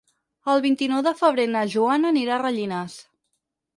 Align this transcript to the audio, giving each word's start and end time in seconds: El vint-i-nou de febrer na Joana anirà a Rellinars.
El 0.53 0.61
vint-i-nou 0.65 1.03
de 1.09 1.13
febrer 1.21 1.45
na 1.55 1.63
Joana 1.75 2.13
anirà 2.15 2.35
a 2.39 2.43
Rellinars. 2.45 2.97